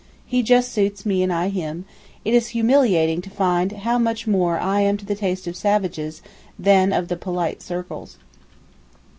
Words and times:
He 0.25 0.41
just 0.41 0.71
suits 0.71 1.05
me 1.05 1.21
and 1.21 1.31
I 1.31 1.49
him, 1.49 1.85
it 2.25 2.33
is 2.33 2.47
humiliating 2.57 3.21
to 3.21 3.29
find 3.29 3.71
how 3.71 3.99
much 3.99 4.25
more 4.25 4.57
I 4.57 4.81
am 4.81 4.97
to 4.97 5.05
the 5.05 5.13
taste 5.13 5.45
of 5.45 5.55
savages 5.55 6.23
than 6.57 6.91
of 6.91 7.07
the 7.07 7.15
'polite 7.17 7.61
circles. 7.61 8.17